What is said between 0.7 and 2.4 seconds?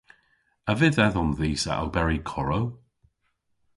vydh edhom dhis a oberi